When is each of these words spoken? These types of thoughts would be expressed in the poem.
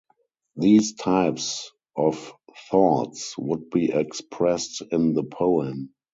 These 0.55 0.93
types 0.95 1.71
of 1.95 2.33
thoughts 2.71 3.37
would 3.37 3.69
be 3.69 3.91
expressed 3.93 4.81
in 4.91 5.13
the 5.13 5.21
poem. 5.23 5.91